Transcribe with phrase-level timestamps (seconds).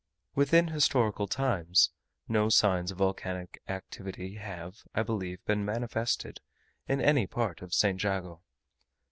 [0.33, 1.91] Within historical times,
[2.27, 6.39] no signs of volcanic activity have, I believe, been manifested
[6.87, 8.01] in any part of St.
[8.01, 8.41] Jago.